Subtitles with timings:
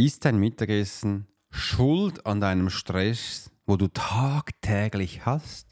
[0.00, 5.66] Ist dein Mittagessen schuld an deinem Stress, wo du tagtäglich hast?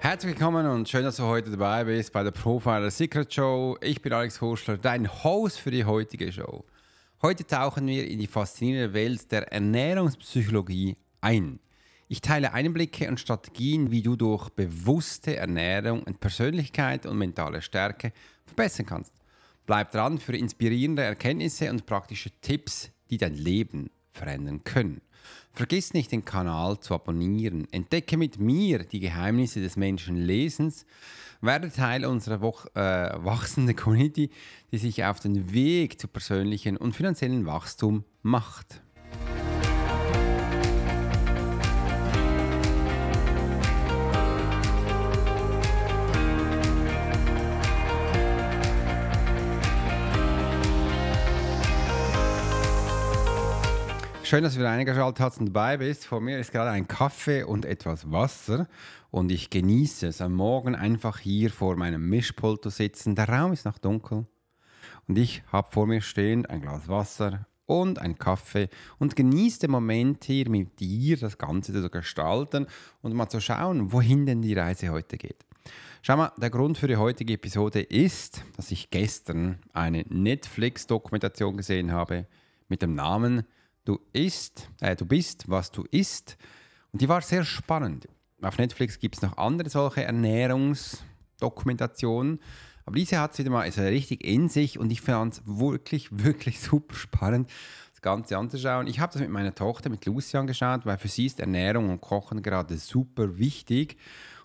[0.00, 3.78] Herzlich willkommen und schön, dass du heute dabei bist bei der Profiler Secret Show.
[3.80, 6.64] Ich bin Alex Horschler, dein Host für die heutige Show.
[7.24, 11.58] Heute tauchen wir in die faszinierende Welt der Ernährungspsychologie ein.
[12.06, 18.12] Ich teile Einblicke und Strategien, wie du durch bewusste Ernährung und Persönlichkeit und mentale Stärke
[18.44, 19.14] verbessern kannst.
[19.64, 25.00] Bleib dran für inspirierende Erkenntnisse und praktische Tipps, die dein Leben verändern können.
[25.52, 27.68] Vergiss nicht, den Kanal zu abonnieren.
[27.70, 30.86] Entdecke mit mir die Geheimnisse des Menschenlesens
[31.40, 34.30] werde Teil unserer Woch äh, wachsenden Community,
[34.72, 38.82] die sich auf den Weg zu persönlichen und finanziellen Wachstum macht.
[54.24, 56.06] Schön, dass du wieder eingeschaltet hast und dabei bist.
[56.06, 58.68] Vor mir ist gerade ein Kaffee und etwas Wasser
[59.10, 63.14] und ich genieße es, am Morgen einfach hier vor meinem Mischpult zu sitzen.
[63.16, 64.26] Der Raum ist noch dunkel
[65.06, 69.72] und ich habe vor mir stehend ein Glas Wasser und ein Kaffee und genieße den
[69.72, 72.66] Moment hier mit dir das Ganze zu gestalten
[73.02, 75.44] und mal zu schauen, wohin denn die Reise heute geht.
[76.00, 81.92] Schau mal, der Grund für die heutige Episode ist, dass ich gestern eine Netflix-Dokumentation gesehen
[81.92, 82.26] habe
[82.68, 83.44] mit dem Namen
[83.84, 86.36] du isst, äh, du bist, was du isst.
[86.92, 88.08] Und die war sehr spannend.
[88.42, 92.40] Auf Netflix gibt es noch andere solche Ernährungsdokumentationen.
[92.86, 96.08] Aber diese hat es wieder mal also richtig in sich und ich fand es wirklich,
[96.12, 97.50] wirklich super spannend,
[97.92, 98.86] das Ganze anzuschauen.
[98.86, 102.00] Ich habe das mit meiner Tochter, mit Lucy angeschaut, weil für sie ist Ernährung und
[102.00, 103.96] Kochen gerade super wichtig.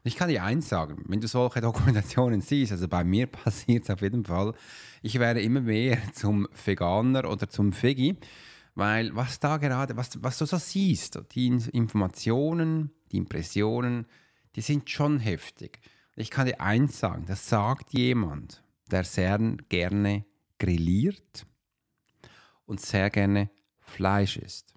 [0.03, 3.83] Und ich kann dir eins sagen, wenn du solche Dokumentationen siehst, also bei mir passiert
[3.83, 4.53] es auf jeden Fall,
[5.01, 8.15] ich werde immer mehr zum Veganer oder zum Veggie.
[8.79, 14.07] Weil was da gerade, was, was du so siehst, die Informationen, die Impressionen,
[14.55, 15.81] die sind schon heftig.
[16.15, 20.23] Ich kann dir eins sagen, das sagt jemand, der sehr gerne
[20.59, 21.45] grilliert
[22.65, 23.49] und sehr gerne
[23.81, 24.73] Fleisch isst.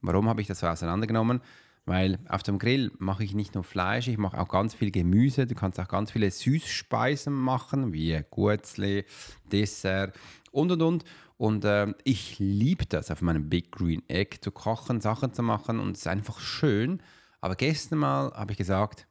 [0.00, 1.40] Warum habe ich das so auseinandergenommen?
[1.86, 5.46] Weil auf dem Grill mache ich nicht nur Fleisch, ich mache auch ganz viel Gemüse.
[5.46, 9.04] Du kannst auch ganz viele Süßspeisen machen, wie Gurzli,
[9.52, 10.18] Dessert
[10.50, 11.04] und und und.
[11.36, 15.80] Und äh, ich liebe das, auf meinem Big Green Egg zu kochen, Sachen zu machen
[15.80, 17.02] und es ist einfach schön.
[17.40, 19.08] Aber gestern mal habe ich gesagt,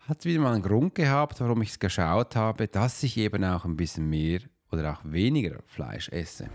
[0.00, 3.64] hat wieder mal einen Grund gehabt, warum ich es geschaut habe, dass ich eben auch
[3.64, 6.50] ein bisschen mehr oder auch weniger Fleisch esse.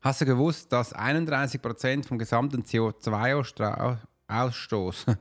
[0.00, 5.16] Hast du gewusst, dass 31% vom gesamten CO2-Ausstoß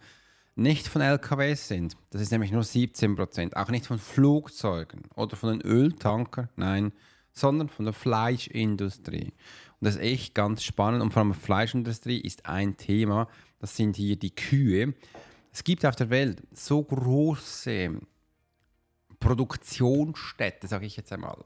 [0.57, 1.95] nicht von LKWs sind.
[2.09, 3.55] Das ist nämlich nur 17 Prozent.
[3.55, 6.93] Auch nicht von Flugzeugen oder von den Öltankern, nein,
[7.31, 9.33] sondern von der Fleischindustrie.
[9.79, 11.03] Und das ist echt ganz spannend.
[11.03, 13.27] Und vor allem Fleischindustrie ist ein Thema.
[13.59, 14.95] Das sind hier die Kühe.
[15.53, 17.99] Es gibt auf der Welt so große
[19.19, 21.43] Produktionsstätte, sage ich jetzt einmal,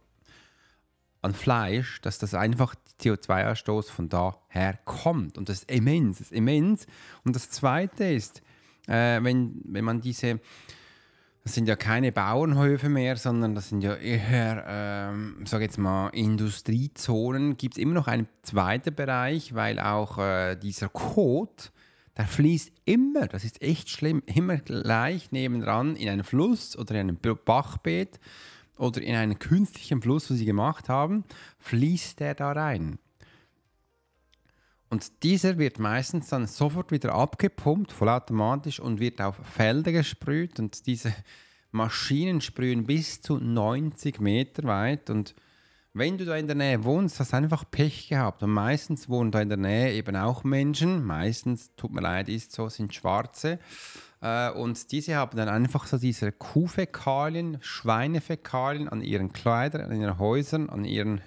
[1.22, 5.38] an Fleisch, dass das einfach CO2-Ausstoß von daher kommt.
[5.38, 6.88] Und das ist immens, das ist immens.
[7.26, 8.42] Und das Zweite ist,
[8.88, 10.40] äh, wenn, wenn man diese,
[11.44, 16.10] das sind ja keine Bauernhöfe mehr, sondern das sind ja eher, ähm, sage jetzt mal,
[16.10, 21.72] Industriezonen, gibt es immer noch einen zweiten Bereich, weil auch äh, dieser Kot,
[22.18, 27.10] der fließt immer, das ist echt schlimm, immer gleich nebendran in einen Fluss oder in
[27.10, 28.20] einem Bachbeet
[28.78, 31.24] oder in einen künstlichen Fluss, wo sie gemacht haben,
[31.60, 33.00] fließt der da rein.
[34.92, 40.60] Und dieser wird meistens dann sofort wieder abgepumpt, vollautomatisch und wird auf Felder gesprüht.
[40.60, 41.16] Und diese
[41.72, 45.10] Maschinen sprühen bis zu 90 Meter weit.
[45.10, 45.34] Und
[45.94, 48.44] wenn du da in der Nähe wohnst, hast du einfach Pech gehabt.
[48.44, 51.06] Und meistens wohnen da in der Nähe eben auch Menschen.
[51.06, 53.60] Meistens, tut mir leid, ist so, sind Schwarze.
[54.20, 60.20] Äh, und diese haben dann einfach so diese Kuhfäkalien, Schweinefäkalien an ihren Kleidern, an ihren
[60.20, 61.22] Häusern, an ihren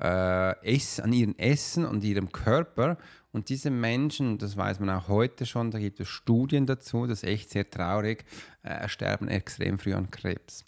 [0.00, 2.98] äh, Ess, an ihrem Essen und ihrem Körper.
[3.32, 7.22] Und diese Menschen, das weiß man auch heute schon, da gibt es Studien dazu, das
[7.22, 8.24] ist echt sehr traurig,
[8.62, 10.64] äh, sterben extrem früh an Krebs.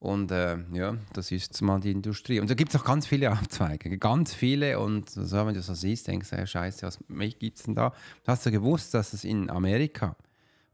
[0.00, 2.40] Und äh, ja, das ist mal die Industrie.
[2.40, 4.80] Und da gibt es auch ganz viele Abzweige, ganz viele.
[4.80, 6.98] Und so, wenn du so siehst, denkst du, hey, scheiße, was
[7.38, 7.92] gibt es denn da?
[8.26, 10.16] Hast du gewusst, dass es in Amerika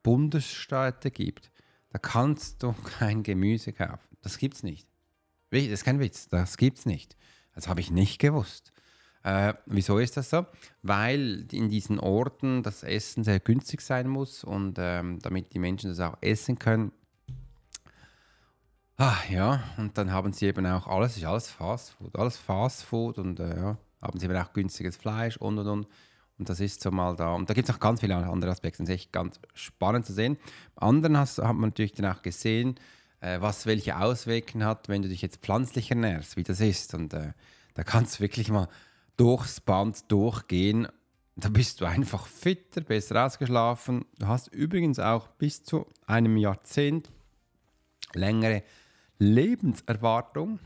[0.04, 1.50] Bundesstaaten gibt?
[1.90, 4.16] Da kannst du kein Gemüse kaufen.
[4.22, 4.86] Das gibt es nicht.
[5.50, 7.16] Das ist kein Witz, das gibt es nicht.
[7.56, 8.72] Das habe ich nicht gewusst.
[9.24, 10.46] Äh, wieso ist das so?
[10.82, 15.90] Weil in diesen Orten das Essen sehr günstig sein muss und ähm, damit die Menschen
[15.90, 16.92] das auch essen können.
[18.98, 22.84] Ah, ja, und dann haben sie eben auch alles, ist alles Fast Food, alles Fast
[22.84, 25.88] Food und äh, ja, haben sie eben auch günstiges Fleisch und und und.
[26.38, 27.32] Und das ist so mal da.
[27.32, 28.82] Und da gibt es auch ganz viele andere Aspekte.
[28.82, 30.36] Das ist echt ganz spannend zu sehen.
[30.76, 32.78] Anderen hast, hat man natürlich dann auch gesehen,
[33.26, 36.94] äh, was welche Auswirkungen hat, wenn du dich jetzt pflanzlich ernährst, wie das ist.
[36.94, 37.32] Und äh,
[37.74, 38.68] da kannst du wirklich mal
[39.16, 40.86] durchs Band durchgehen.
[41.34, 44.04] Da bist du einfach fitter, besser ausgeschlafen.
[44.18, 47.10] Du hast übrigens auch bis zu einem Jahrzehnt
[48.14, 48.62] längere
[49.18, 50.60] Lebenserwartung.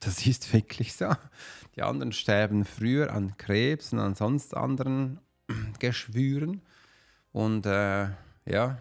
[0.00, 1.10] Das ist wirklich so.
[1.76, 5.18] Die anderen sterben früher an Krebs und an sonst anderen
[5.78, 6.60] Geschwüren.
[7.32, 8.08] Und äh,
[8.44, 8.78] ja,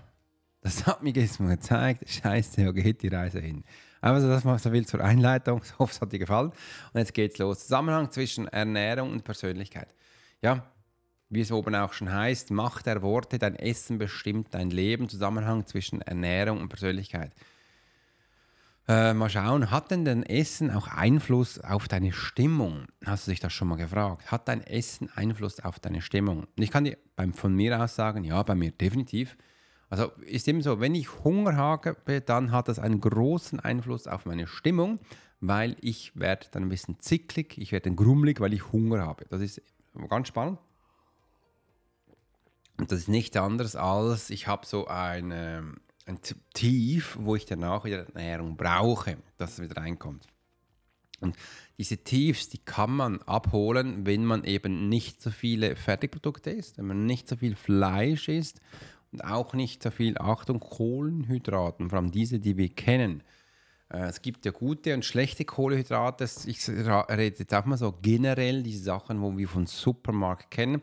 [0.61, 2.07] das hat mir mal gezeigt.
[2.07, 3.63] Scheiße, wo geht die Reise hin?
[3.99, 5.61] Also das mal so viel zur Einleitung.
[5.63, 6.51] Ich hoffe, es hat dir gefallen.
[6.93, 7.61] Und jetzt geht's los.
[7.61, 9.93] Zusammenhang zwischen Ernährung und Persönlichkeit.
[10.41, 10.63] Ja,
[11.29, 15.09] wie es oben auch schon heißt, Macht der Worte, dein Essen bestimmt dein Leben.
[15.09, 17.31] Zusammenhang zwischen Ernährung und Persönlichkeit.
[18.87, 22.87] Äh, mal schauen, hat denn dein Essen auch Einfluss auf deine Stimmung?
[23.05, 24.31] Hast du dich das schon mal gefragt?
[24.31, 26.47] Hat dein Essen Einfluss auf deine Stimmung?
[26.55, 29.37] Ich kann dir beim, von mir aus sagen, ja, bei mir definitiv.
[29.91, 34.25] Also ist eben so, wenn ich Hunger habe, dann hat das einen großen Einfluss auf
[34.25, 34.99] meine Stimmung,
[35.41, 39.25] weil ich werde dann ein bisschen zicklig, ich werde dann grummelig, weil ich Hunger habe.
[39.29, 39.61] Das ist
[40.07, 40.59] ganz spannend.
[42.77, 46.19] Und das ist nichts anderes als, ich habe so eine, ein
[46.53, 50.25] Tief, wo ich danach wieder Ernährung brauche, dass es wieder reinkommt.
[51.19, 51.35] Und
[51.77, 56.87] diese Tiefs, die kann man abholen, wenn man eben nicht so viele Fertigprodukte isst, wenn
[56.87, 58.61] man nicht so viel Fleisch isst
[59.19, 63.23] auch nicht so viel, Achtung, Kohlenhydraten, vor allem diese, die wir kennen.
[63.89, 66.29] Äh, es gibt ja gute und schlechte Kohlenhydrate.
[66.45, 70.81] Ich rede jetzt auch mal so generell diese Sachen, wo wir von Supermarkt kennen.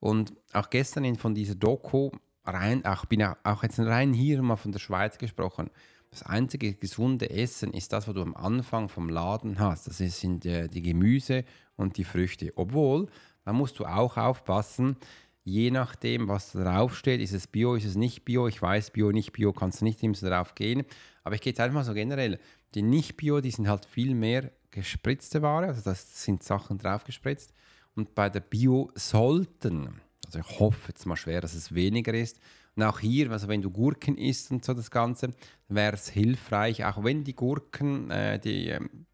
[0.00, 2.10] Und auch gestern von dieser Doku,
[2.44, 5.70] rein, auch bin auch jetzt rein hier mal von der Schweiz gesprochen.
[6.10, 9.88] Das einzige gesunde Essen ist das, was du am Anfang vom Laden hast.
[9.88, 11.44] Das sind äh, die Gemüse
[11.76, 12.52] und die Früchte.
[12.54, 13.08] Obwohl,
[13.44, 14.96] da musst du auch aufpassen,
[15.44, 18.48] je nachdem, was draufsteht, ist es Bio, ist es nicht Bio.
[18.48, 20.84] Ich weiß, Bio, nicht Bio, kannst du nicht immer so drauf gehen.
[21.22, 22.40] Aber ich gehe jetzt einfach mal so generell.
[22.74, 27.52] Die Nicht-Bio, die sind halt viel mehr gespritzte Ware, also das sind Sachen draufgespritzt.
[27.94, 32.40] Und bei der Bio sollten, also ich hoffe jetzt mal schwer, dass es weniger ist.
[32.74, 35.30] Und auch hier, also wenn du Gurken isst und so das Ganze,
[35.68, 39.06] wäre es hilfreich, auch wenn die Gurken, äh, die, ähm,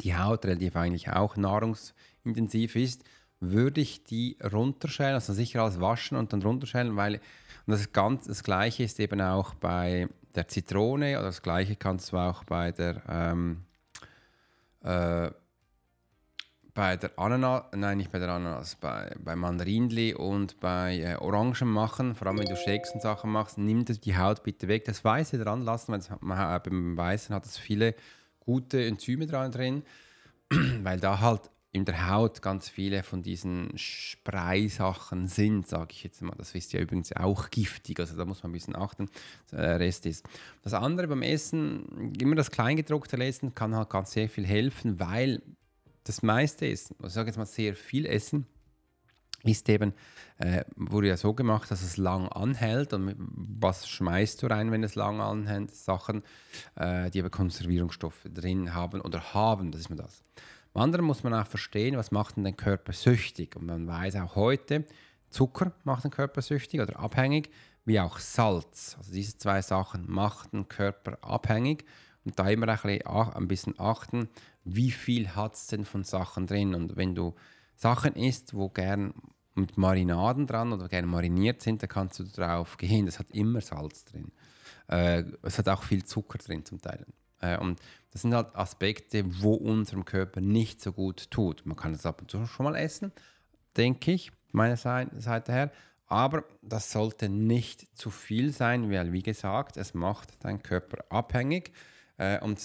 [0.00, 3.04] die Haut relativ eigentlich auch nahrungsintensiv ist,
[3.40, 7.20] würde ich die runterschälen, also sicher alles waschen und dann runterschälen, weil
[7.66, 12.12] und das, ganz, das gleiche ist eben auch bei der Zitrone oder das gleiche kannst
[12.12, 13.64] du auch bei der ähm,
[14.82, 15.30] äh,
[16.74, 21.68] bei der Ananas, nein nicht bei der Ananas, bei, bei Mandarinli und bei äh, Orangen
[21.68, 25.04] machen, vor allem wenn du Shakes und Sachen machst, nimm die Haut bitte weg, das
[25.04, 27.94] Weiße dran lassen, weil man, beim Weißen hat es viele
[28.38, 29.82] gute Enzyme dran drin,
[30.82, 36.20] weil da halt in der Haut ganz viele von diesen Spreisachen sind, sage ich jetzt
[36.20, 36.34] mal.
[36.36, 39.08] Das ist ja übrigens auch giftig, also da muss man ein bisschen achten.
[39.52, 40.26] Der Rest ist.
[40.62, 45.42] Das andere beim Essen, immer das Kleingedruckte lesen, kann halt ganz sehr viel helfen, weil
[46.02, 48.46] das meiste Essen, also ich sage jetzt mal sehr viel Essen,
[49.44, 49.94] ist eben,
[50.38, 52.92] äh, wurde ja so gemacht, dass es lang anhält.
[52.92, 55.74] Und was schmeißt du rein, wenn es lang anhält?
[55.74, 56.22] Sachen,
[56.74, 60.22] äh, die aber Konservierungsstoffe drin haben oder haben, das ist mir das.
[60.72, 63.56] Beim anderen muss man auch verstehen, was macht denn den Körper süchtig.
[63.56, 64.84] Und man weiß auch heute,
[65.28, 67.50] Zucker macht den Körper süchtig oder abhängig,
[67.84, 68.94] wie auch Salz.
[68.98, 71.84] Also diese zwei Sachen machen den Körper abhängig.
[72.24, 74.28] Und da immer ein bisschen achten,
[74.64, 76.74] wie viel hat es denn von Sachen drin.
[76.74, 77.34] Und wenn du
[77.74, 79.14] Sachen isst, wo gern
[79.54, 83.06] mit Marinaden dran oder gerne mariniert sind, dann kannst du drauf gehen.
[83.06, 84.32] Das hat immer Salz drin.
[84.88, 87.06] Äh, es hat auch viel Zucker drin zum Teil.
[87.40, 87.80] Äh, und
[88.12, 91.64] das sind halt Aspekte, wo unserem Körper nicht so gut tut.
[91.66, 93.12] Man kann es ab und zu schon mal essen,
[93.76, 95.70] denke ich, meiner Seite her.
[96.06, 101.72] Aber das sollte nicht zu viel sein, weil, wie gesagt, es macht deinen Körper abhängig.
[102.16, 102.60] Äh, und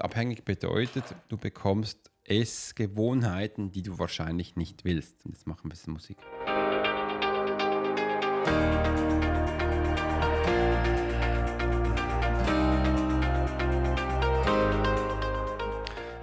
[0.00, 5.24] abhängig bedeutet, du bekommst Essgewohnheiten, die du wahrscheinlich nicht willst.
[5.24, 6.18] Und jetzt machen wir ein bisschen Musik.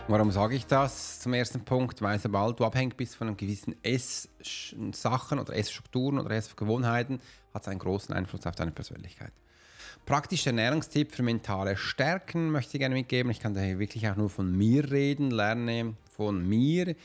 [0.07, 1.19] Warum sage ich das?
[1.19, 7.19] Zum ersten Punkt, weil sobald du abhängig bist von gewissen Esssachen oder Essstrukturen oder Essgewohnheiten,
[7.51, 9.31] hat es einen großen Einfluss auf deine Persönlichkeit.
[10.05, 13.31] Praktischer Ernährungstipp für mentale Stärken möchte ich gerne mitgeben.
[13.31, 16.95] Ich kann daher wirklich auch nur von mir reden, lerne von mir.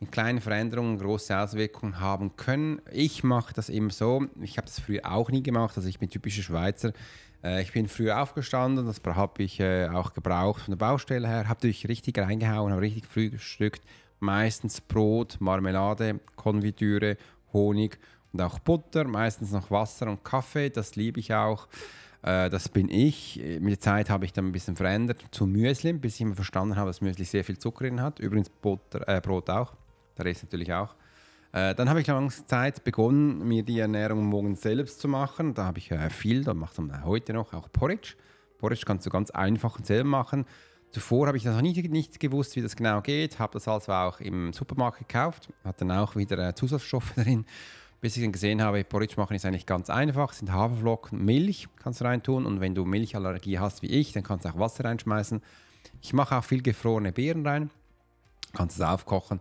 [0.00, 2.80] In kleinen Veränderungen große Auswirkungen haben können.
[2.90, 4.26] Ich mache das eben so.
[4.40, 5.76] Ich habe das früher auch nie gemacht.
[5.76, 6.92] Also ich bin typischer Schweizer.
[7.46, 11.48] Äh, ich bin früh aufgestanden, das habe ich äh, auch gebraucht von der Baustelle her.
[11.48, 13.82] Habe natürlich richtig reingehauen, habe richtig früh gestückt.
[14.18, 17.16] Meistens Brot, Marmelade, Konfitüre,
[17.52, 17.98] Honig
[18.32, 19.04] und auch Butter.
[19.04, 20.70] Meistens noch Wasser und Kaffee.
[20.70, 21.68] Das liebe ich auch.
[22.22, 23.40] Äh, das bin ich.
[23.60, 26.76] Mit der Zeit habe ich dann ein bisschen verändert zu Müsli, bis ich immer verstanden
[26.76, 28.18] habe, dass Müsli sehr viel Zucker drin hat.
[28.18, 29.74] Übrigens Butter, äh, Brot auch.
[30.18, 30.96] Der Rest natürlich auch.
[31.56, 35.54] Äh, dann habe ich lange Zeit begonnen, mir die Ernährung morgens selbst zu machen.
[35.54, 38.14] Da habe ich äh, viel, da macht man heute noch auch Porridge.
[38.58, 40.44] Porridge kannst du ganz einfach und selber machen.
[40.90, 44.20] Zuvor habe ich noch nicht, nicht gewusst, wie das genau geht, habe das also auch
[44.20, 47.46] im Supermarkt gekauft, hat dann auch wieder äh, Zusatzstoffe drin
[48.02, 50.34] bis ich dann gesehen habe, Porridge machen ist eigentlich ganz einfach.
[50.34, 54.44] Sind Haferflocken, Milch kannst du reintun und wenn du Milchallergie hast wie ich, dann kannst
[54.44, 55.40] du auch Wasser reinschmeißen.
[56.02, 57.70] Ich mache auch viel gefrorene Beeren rein,
[58.56, 59.40] kannst es aufkochen.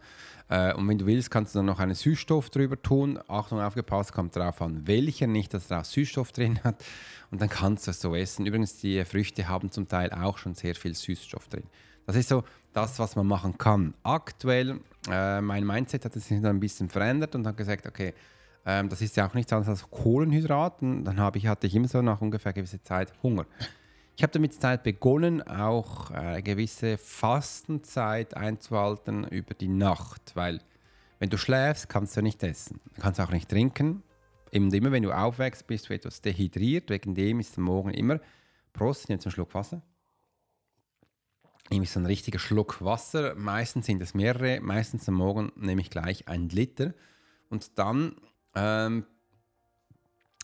[0.50, 3.19] Äh, und wenn du willst, kannst du dann noch einen Süßstoff drüber tun.
[3.27, 6.84] Achtung, aufgepasst, kommt darauf an, welcher, nicht, dass auch Süßstoff drin hat.
[7.31, 8.45] Und dann kannst du es so essen.
[8.45, 11.63] Übrigens, die Früchte haben zum Teil auch schon sehr viel Süßstoff drin.
[12.05, 12.43] Das ist so
[12.74, 13.93] das, was man machen kann.
[14.03, 14.79] Aktuell,
[15.10, 18.13] äh, mein Mindset hat sich dann ein bisschen verändert und hat gesagt, okay,
[18.65, 21.03] ähm, das ist ja auch nichts anderes als Kohlenhydraten.
[21.03, 23.45] Dann ich, hatte ich immer so nach ungefähr gewisser Zeit Hunger.
[24.17, 30.62] Ich habe damit Zeit begonnen, auch eine gewisse Fastenzeit einzuhalten über die Nacht, weil
[31.19, 32.79] wenn du schläfst, kannst du nicht essen.
[33.00, 34.03] Kannst auch nicht trinken.
[34.51, 36.89] Eben immer, wenn du aufwächst, bist du etwas dehydriert.
[36.89, 38.22] Wegen dem ist am Morgen immer,
[38.72, 39.81] Prost, nehme jetzt einen Schluck Wasser.
[41.69, 43.36] Nehme ich so einen richtigen Schluck Wasser.
[43.36, 44.62] Meistens sind es mehrere.
[44.62, 46.93] Meistens am Morgen nehme ich gleich einen Liter.
[47.50, 48.15] Und dann
[48.55, 49.05] ähm,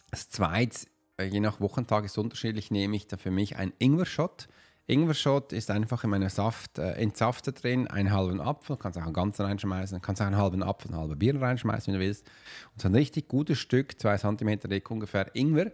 [0.10, 3.74] das zweite, äh, je nach Wochentag ist es unterschiedlich, nehme ich da für mich einen
[3.80, 4.48] Ingwer-Shot.
[4.88, 9.14] Ingwer-Shot ist einfach in meiner Saft äh, entsaftet drin, einen halben Apfel, kannst auch einen
[9.14, 12.28] ganzen reinschmeißen, kannst auch einen halben Apfel, einen halben Bier reinschmeißen, wenn du willst.
[12.74, 15.72] Und so ein richtig gutes Stück, zwei Zentimeter dick ungefähr Ingwer.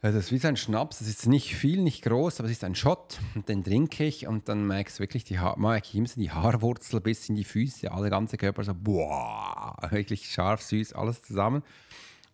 [0.00, 2.64] Das ist wie so ein Schnaps, das ist nicht viel, nicht groß, aber es ist
[2.64, 7.00] ein Shot und den trinke ich und dann merkst du wirklich die, ha die Haarwurzel
[7.00, 11.62] bis in die Füße, alle ganze Körper so, boah, wirklich scharf, süß, alles zusammen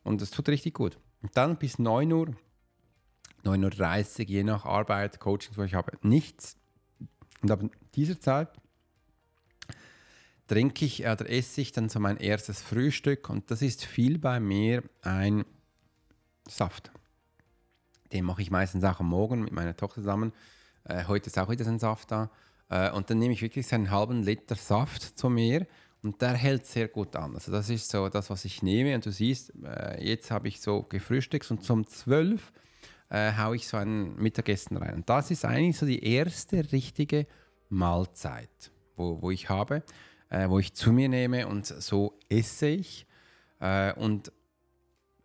[0.02, 0.98] und das tut richtig gut.
[1.22, 2.34] Und dann bis 9 Uhr,
[3.44, 6.56] 9.30 Uhr, je nach Arbeit, Coaching, wo ich habe nichts
[7.42, 7.62] und ab
[7.94, 8.48] dieser Zeit
[10.46, 14.40] trinke ich oder esse ich dann so mein erstes Frühstück und das ist viel bei
[14.40, 15.44] mir ein
[16.48, 16.90] Saft.
[18.12, 20.32] Den mache ich meistens auch am Morgen mit meiner Tochter zusammen.
[20.84, 22.30] Äh, heute ist auch wieder ein Saft da.
[22.68, 25.66] Äh, und dann nehme ich wirklich so einen halben Liter Saft zu mir
[26.02, 27.34] und der hält sehr gut an.
[27.34, 28.94] Also das ist so das, was ich nehme.
[28.94, 32.52] Und du siehst, äh, jetzt habe ich so gefrühstückt und zum 12
[33.10, 34.94] äh, haue ich so ein Mittagessen rein.
[34.94, 37.26] Und das ist eigentlich so die erste richtige
[37.68, 39.82] Mahlzeit, wo, wo ich habe,
[40.30, 43.06] äh, wo ich zu mir nehme und so esse ich.
[43.58, 44.32] Äh, und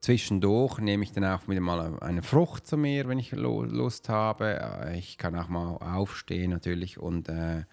[0.06, 4.60] Zwischendurch nehme ich dann auch wieder mal eine Frucht zu mir, wenn ich Lust habe.
[4.86, 7.64] Äh, ich kann auch mal aufstehen natürlich und äh,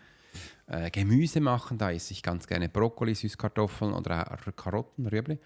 [0.73, 1.79] äh, Gemüse machen.
[1.79, 5.39] Da esse ich ganz gerne Brokkoli, Süßkartoffeln oder Karotten, Rüebli.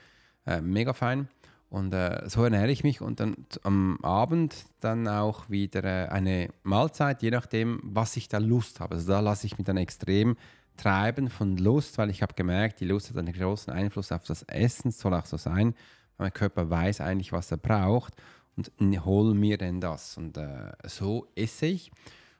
[0.46, 1.28] Äh, mega fein.
[1.68, 6.50] Und äh, so ernähre ich mich und dann am Abend dann auch wieder äh, eine
[6.62, 8.94] Mahlzeit, je nachdem, was ich da Lust habe.
[8.94, 10.36] Also da lasse ich mich dann extrem
[10.76, 14.44] treiben von Lust, weil ich habe gemerkt, die Lust hat einen großen Einfluss auf das
[14.44, 15.74] Essen, soll auch so sein.
[16.18, 18.14] Mein Körper weiß eigentlich, was er braucht
[18.56, 18.70] und
[19.04, 20.16] hol mir denn das.
[20.16, 21.90] Und äh, so esse ich.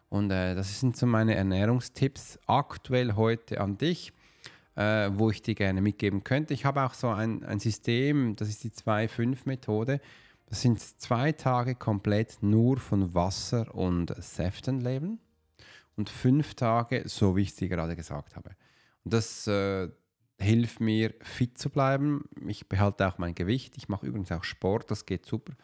[0.09, 4.13] Und äh, das sind so meine Ernährungstipps aktuell heute an dich,
[4.77, 6.55] äh, wo ich dir gerne mitgeben könnte.
[6.55, 10.01] Ich habe auch so ein, ein System, das ist die 2-5-Methode.
[10.47, 15.19] Das sind zwei Tage komplett nur von Wasser und Säften leben
[15.97, 18.51] und fünf Tage, so wie ich es dir gerade gesagt habe.
[19.05, 19.89] Und das, äh,
[20.39, 22.25] hilft mir, fit zu bleiben.
[22.47, 23.77] Ich behalte auch mein Gewicht.
[23.77, 25.55] Ich mache übrigens auch Sport, das geht super.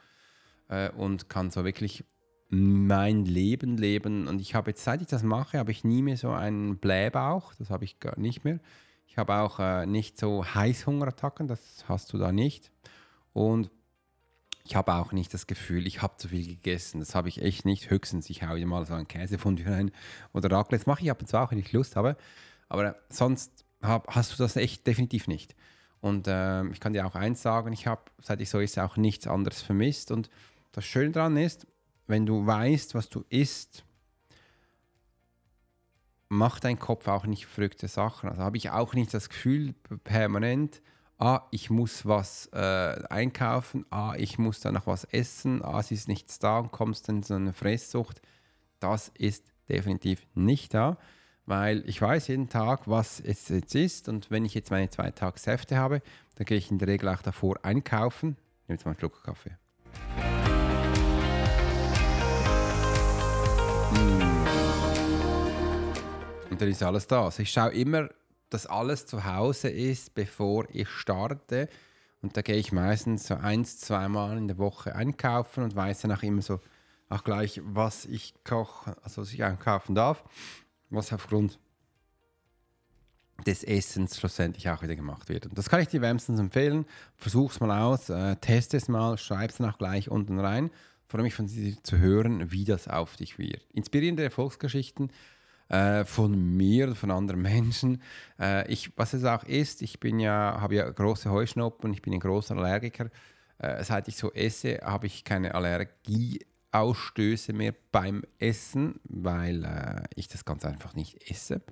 [0.68, 2.04] Äh, und kann so wirklich
[2.54, 4.28] mein Leben leben.
[4.28, 7.54] Und ich habe jetzt, seit ich das mache, habe ich nie mehr so einen Blähbauch.
[7.54, 8.60] Das habe ich gar nicht mehr.
[9.06, 12.70] Ich habe auch äh, nicht so Heißhungerattacken, das hast du da nicht.
[13.32, 13.70] Und
[14.64, 17.00] ich habe auch nicht das Gefühl, ich habe zu viel gegessen.
[17.00, 17.88] Das habe ich echt nicht.
[17.88, 19.90] Höchstens, ich haue mal so einen Käsefondue rein
[20.34, 20.80] oder Raclette.
[20.80, 22.18] Das mache ich ab und zu auch, wenn ich Lust habe.
[22.68, 25.56] Aber sonst hab, hast du das echt definitiv nicht.
[26.02, 28.98] Und äh, ich kann dir auch eins sagen, ich habe, seit ich so ist, auch
[28.98, 30.10] nichts anderes vermisst.
[30.10, 30.28] Und
[30.72, 31.66] das Schöne daran ist,
[32.12, 33.86] wenn du weißt, was du isst,
[36.28, 38.28] macht dein Kopf auch nicht verrückte Sachen.
[38.28, 40.82] Also habe ich auch nicht das Gefühl permanent,
[41.16, 45.90] ah, ich muss was äh, einkaufen, ah, ich muss da noch was essen, ah, es
[45.90, 48.20] ist nichts da und kommst dann in so eine Fresssucht.
[48.78, 50.98] Das ist definitiv nicht da,
[51.46, 55.12] weil ich weiß jeden Tag, was es jetzt ist und wenn ich jetzt meine zwei
[55.12, 56.02] Tage Säfte habe,
[56.34, 58.36] dann gehe ich in der Regel auch davor einkaufen.
[58.62, 59.61] Ich nehme jetzt mal einen Schluck Kaffee.
[66.52, 67.24] Und dann ist alles da.
[67.24, 68.10] Also ich schaue immer,
[68.50, 71.66] dass alles zu Hause ist, bevor ich starte.
[72.20, 76.12] Und da gehe ich meistens so eins, zweimal in der Woche einkaufen und weiß dann
[76.12, 76.60] auch immer so
[77.08, 80.24] auch gleich, was ich koche, also was ich einkaufen darf,
[80.90, 81.58] was aufgrund
[83.46, 85.46] des Essens schlussendlich auch wieder gemacht wird.
[85.46, 86.84] Und das kann ich dir wärmstens empfehlen.
[87.16, 90.70] Versuch es mal aus, äh, teste es mal, schreib es dann auch gleich unten rein.
[91.08, 93.72] Freue mich von dir zu hören, wie das auf dich wirkt.
[93.72, 95.10] Inspirierende Erfolgsgeschichten
[95.72, 98.00] äh, von mir oder von anderen Menschen.
[98.38, 102.12] Äh, ich, was es auch ist, ich bin ja, habe ja große Heuschnuppen, ich bin
[102.12, 103.10] ein großer Allergiker.
[103.58, 110.28] Äh, seit ich so esse, habe ich keine Allergieausstöße mehr beim Essen, weil äh, ich
[110.28, 111.62] das ganz einfach nicht esse.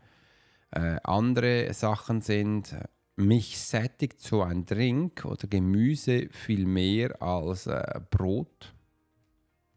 [0.71, 2.75] Äh, andere Sachen sind,
[3.17, 7.69] mich sättigt so ein Drink oder Gemüse viel mehr als
[8.11, 8.73] Brot.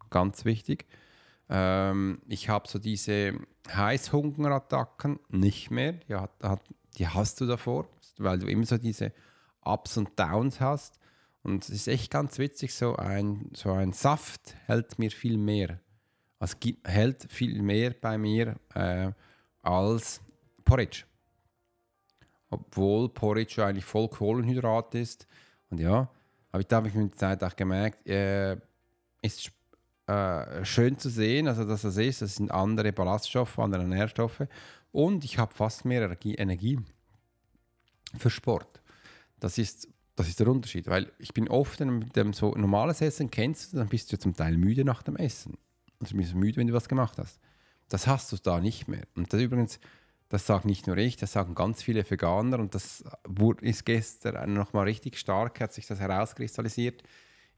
[0.10, 0.86] Ganz wichtig.
[1.56, 3.36] Ähm, ich habe so diese
[3.72, 5.94] Heißhungerattacken nicht mehr.
[5.94, 6.62] Die, hat,
[6.98, 9.14] die hast du davor, weil du immer so diese
[9.64, 11.00] Ups und Downs hast.
[11.44, 15.80] Und es ist echt ganz witzig, so ein, so ein Saft hält mir viel mehr.
[16.40, 19.12] Also hält viel mehr bei mir äh,
[19.62, 20.22] als
[20.66, 21.04] Porridge.
[22.50, 25.28] Obwohl Porridge eigentlich voll Kohlenhydrat ist.
[25.70, 26.10] Und ja,
[26.52, 28.58] da habe ich mit der Zeit auch gemerkt, äh,
[29.22, 29.52] ist
[30.08, 34.48] äh, schön zu sehen, also dass das ist, das sind andere Ballaststoffe, andere Nährstoffe
[34.92, 36.80] und ich habe fast mehr Energie,
[38.18, 38.82] für Sport.
[39.40, 43.32] Das ist, das ist der Unterschied, weil ich bin oft mit dem so normales Essen
[43.32, 45.58] kennst du, dann bist du zum Teil müde nach dem Essen.
[46.00, 47.40] Also du bist müde, wenn du was gemacht hast.
[47.90, 49.04] Das hast du da nicht mehr.
[49.16, 49.80] Und das übrigens,
[50.30, 53.04] das sagt nicht nur ich, das sagen ganz viele Veganer und das
[53.62, 57.04] ist gestern nochmal richtig stark, hat sich das herauskristallisiert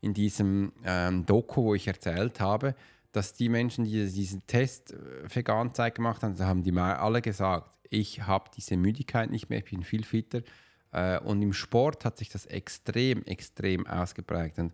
[0.05, 2.75] in diesem ähm, Doku, wo ich erzählt habe,
[3.11, 7.75] dass die Menschen, die diesen Test äh, Veganzeit gemacht haben, haben die mal alle gesagt,
[7.89, 10.41] ich habe diese Müdigkeit nicht mehr, ich bin viel fitter.
[10.91, 14.59] Äh, und im Sport hat sich das extrem, extrem ausgeprägt.
[14.59, 14.73] Und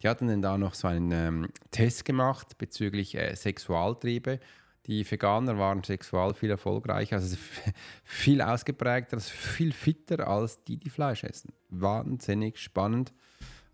[0.00, 4.38] die hatten dann da noch so einen ähm, Test gemacht bezüglich äh, Sexualtriebe.
[4.86, 7.36] Die Veganer waren sexual viel erfolgreicher, also
[8.04, 11.52] viel ausgeprägter, viel fitter als die, die Fleisch essen.
[11.68, 13.12] Wahnsinnig spannend.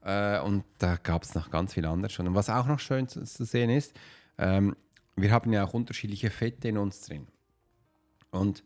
[0.04, 2.28] Äh, und da gab es noch ganz viel anderes schon.
[2.28, 3.94] Und was auch noch schön zu, zu sehen ist,
[4.38, 4.76] ähm,
[5.16, 7.26] wir haben ja auch unterschiedliche Fette in uns drin.
[8.30, 8.64] Und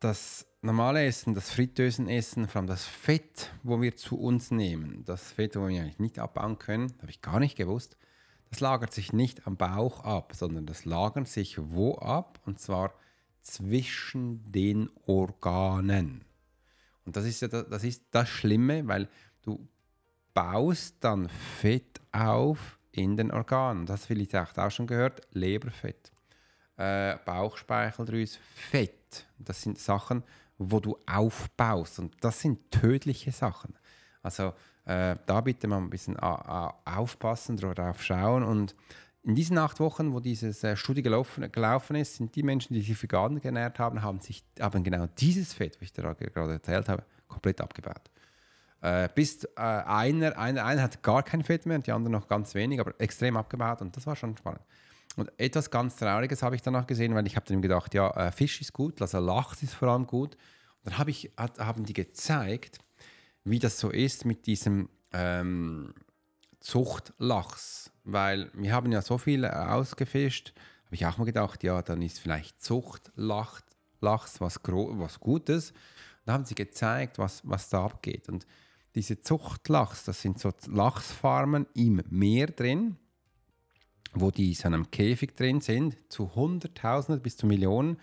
[0.00, 5.32] das normale Essen, das Fritteusenessen, vor allem das Fett, wo wir zu uns nehmen, das
[5.32, 7.96] Fett, wo wir eigentlich nicht abbauen können, habe ich gar nicht gewusst,
[8.50, 12.40] das lagert sich nicht am Bauch ab, sondern das lagert sich wo ab?
[12.46, 12.94] Und zwar
[13.42, 16.24] zwischen den Organen.
[17.04, 19.08] Und das ist ja das, das, ist das Schlimme, weil
[19.42, 19.68] du
[20.38, 23.86] baust dann Fett auf in den Organen.
[23.86, 26.12] Das vielleicht auch schon gehört, Leberfett,
[26.76, 29.26] äh, Bauchspeicheldrüse, Fett.
[29.36, 30.22] Das sind Sachen,
[30.56, 33.74] wo du aufbaust und das sind tödliche Sachen.
[34.22, 34.52] Also
[34.84, 38.76] äh, da bitte mal ein bisschen aufpassen, darauf schauen und
[39.24, 42.82] in diesen acht Wochen, wo diese äh, Studie gelaufen, gelaufen, ist, sind die Menschen, die
[42.82, 46.88] sich vegan genährt haben, haben, sich, haben genau dieses Fett, was ich dir gerade erzählt
[46.88, 48.08] habe, komplett abgebaut.
[48.80, 52.28] Äh, bis äh, einer, einer, einer hat gar kein Fett mehr und die anderen noch
[52.28, 54.62] ganz wenig, aber extrem abgebaut und das war schon spannend.
[55.16, 58.30] Und etwas ganz Trauriges habe ich danach gesehen, weil ich habe dann gedacht, ja, äh,
[58.30, 60.36] Fisch ist gut, also Lachs ist vor allem gut.
[60.36, 62.78] Und dann hab ich, hat, haben die gezeigt,
[63.42, 65.92] wie das so ist mit diesem ähm,
[66.60, 67.90] Zuchtlachs.
[68.04, 72.20] Weil wir haben ja so viel ausgefischt, habe ich auch mal gedacht, ja, dann ist
[72.20, 73.64] vielleicht Zuchtlachs
[74.00, 75.72] was, was Gutes.
[76.26, 78.28] Da haben sie gezeigt, was, was da abgeht.
[78.28, 78.46] Und
[78.98, 82.96] diese Zuchtlachs, das sind so Lachsfarmen im Meer drin,
[84.12, 87.98] wo die in einem Käfig drin sind, zu Hunderttausenden bis zu Millionen.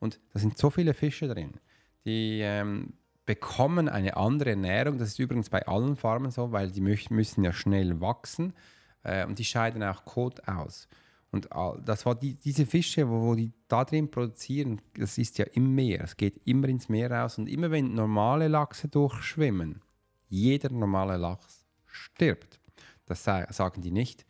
[0.00, 1.52] Und da sind so viele Fische drin.
[2.04, 2.94] Die ähm,
[3.26, 4.98] bekommen eine andere Ernährung.
[4.98, 8.52] Das ist übrigens bei allen Farmen so, weil die müssen ja schnell wachsen
[9.04, 10.88] äh, und die scheiden auch Kot aus.
[11.30, 11.48] Und
[11.84, 15.76] das war die, diese Fische, wo, wo, die da drin produzieren, das ist ja im
[15.76, 16.02] Meer.
[16.02, 17.38] Es geht immer ins Meer raus.
[17.38, 19.80] Und immer wenn normale Lachse durchschwimmen,
[20.30, 22.58] jeder normale Lachs stirbt.
[23.04, 24.24] Das sagen die nicht,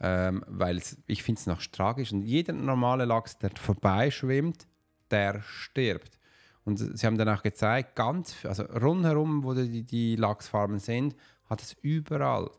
[0.00, 2.12] ähm, weil ich finde es noch tragisch.
[2.12, 4.66] Und jeder normale Lachs, der vorbeischwimmt,
[5.10, 6.18] der stirbt.
[6.64, 11.14] Und sie haben dann auch gezeigt, ganz, also rundherum, wo die, die Lachsfarmen sind,
[11.48, 12.50] hat es überall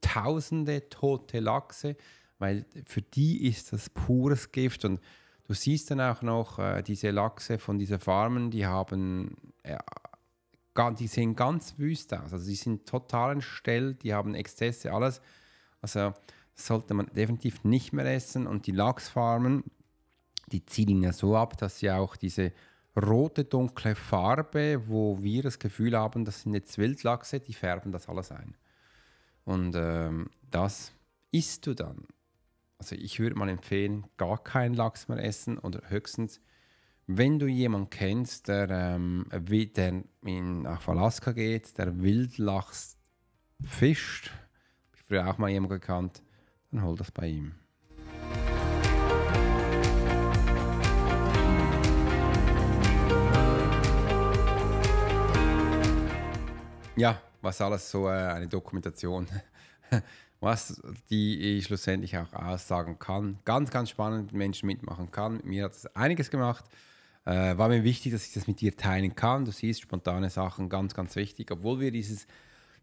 [0.00, 1.96] tausende tote Lachse,
[2.38, 4.84] weil für die ist das pures Gift.
[4.84, 5.00] Und
[5.44, 9.78] du siehst dann auch noch äh, diese Lachse von diesen Farmen, die haben, ja,
[10.98, 12.32] die sehen ganz wüst aus.
[12.32, 15.20] Also die sind total entstellt, die haben Exzesse, alles.
[15.80, 16.12] Also
[16.54, 18.46] sollte man definitiv nicht mehr essen.
[18.46, 19.64] Und die Lachsfarmen,
[20.52, 22.52] die zielen ja so ab, dass sie auch diese
[22.96, 28.08] rote, dunkle Farbe, wo wir das Gefühl haben, das sind jetzt Wildlachse, die färben das
[28.08, 28.56] alles ein.
[29.44, 30.92] Und ähm, das
[31.30, 32.06] isst du dann.
[32.78, 36.40] Also ich würde mal empfehlen, gar keinen Lachs mehr essen oder höchstens,
[37.08, 42.96] wenn du jemanden kennst, der, ähm, der in, nach Alaska geht, der Wildlachs
[43.62, 46.22] fischt, habe ich früher auch mal jemanden gekannt,
[46.72, 47.54] dann hol das bei ihm.
[56.96, 59.28] Ja, was alles so äh, eine Dokumentation,
[60.40, 63.38] was die schlussendlich auch aussagen kann.
[63.44, 65.40] Ganz, ganz spannend, Menschen mitmachen kann.
[65.44, 66.64] Mir hat es einiges gemacht.
[67.26, 69.44] Äh, war mir wichtig, dass ich das mit dir teilen kann.
[69.44, 71.50] Du siehst spontane Sachen, ganz, ganz wichtig.
[71.50, 72.28] Obwohl wir dieses,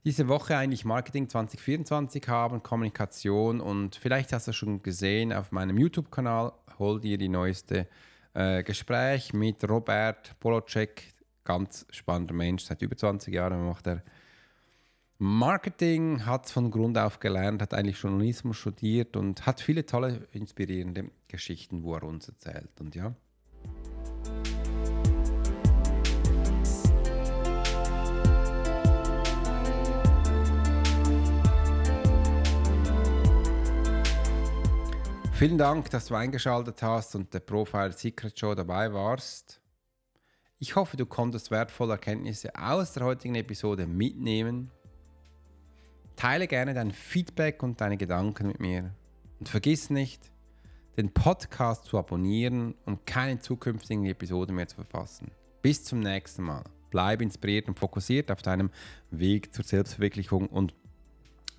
[0.04, 5.78] diese Woche eigentlich Marketing 2024 haben, Kommunikation und vielleicht hast du schon gesehen auf meinem
[5.78, 7.88] YouTube-Kanal, hol dir die neueste
[8.34, 11.04] äh, Gespräch mit Robert Polocek,
[11.46, 14.04] ganz spannender Mensch, seit über 20 Jahren macht er
[15.20, 21.12] Marketing, hat von Grund auf gelernt, hat eigentlich Journalismus studiert und hat viele tolle, inspirierende
[21.30, 22.82] Geschichten, wo er uns erzählt.
[22.82, 23.16] Und ja.
[35.44, 39.60] Vielen Dank, dass du eingeschaltet hast und der Profile Secret Show dabei warst.
[40.58, 44.72] Ich hoffe, du konntest wertvolle Erkenntnisse aus der heutigen Episode mitnehmen.
[46.16, 48.96] Teile gerne dein Feedback und deine Gedanken mit mir.
[49.38, 50.32] Und vergiss nicht,
[50.96, 55.30] den Podcast zu abonnieren, um keine zukünftigen Episoden mehr zu verpassen.
[55.62, 56.64] Bis zum nächsten Mal.
[56.90, 58.70] Bleib inspiriert und fokussiert auf deinem
[59.12, 60.74] Weg zur Selbstverwirklichung und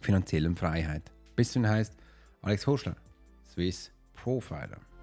[0.00, 1.02] finanziellen Freiheit.
[1.36, 1.94] Bis zum heißt
[2.40, 2.96] Alex Horschler,
[3.54, 4.93] henholdsvis profiler.